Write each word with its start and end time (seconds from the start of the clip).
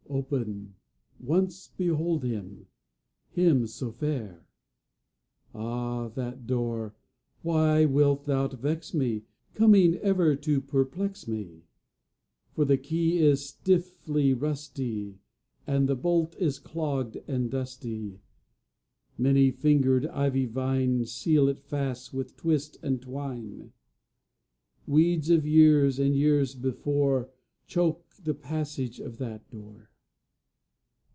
Open! 0.13 0.75
Once 1.21 1.69
behold 1.69 2.25
Him, 2.25 2.67
Him, 3.29 3.65
so 3.65 3.93
fair. 3.93 4.45
Ah, 5.53 6.09
that 6.09 6.45
door! 6.45 6.93
Why 7.43 7.85
wilt 7.85 8.25
Thou 8.25 8.49
vex 8.49 8.93
me, 8.93 9.23
Coming 9.53 9.95
ever 9.99 10.35
to 10.35 10.59
perplex 10.59 11.29
me? 11.29 11.63
For 12.51 12.65
the 12.65 12.75
key 12.77 13.19
is 13.19 13.45
stiffly 13.45 14.33
rusty, 14.33 15.17
And 15.65 15.87
the 15.87 15.95
bolt 15.95 16.35
is 16.37 16.59
clogged 16.59 17.17
and 17.25 17.49
dusty; 17.49 18.19
Many 19.17 19.49
fingered 19.49 20.05
ivy 20.07 20.45
vine 20.45 21.05
Seals 21.05 21.51
it 21.51 21.61
fast 21.61 22.13
with 22.13 22.35
twist 22.35 22.77
and 22.83 23.01
twine; 23.01 23.71
Weeds 24.85 25.29
of 25.29 25.47
years 25.47 25.99
and 25.99 26.13
years 26.17 26.53
before 26.53 27.29
Choke 27.65 28.13
the 28.21 28.33
passage 28.33 28.99
of 28.99 29.17
that 29.19 29.49
door. 29.49 29.87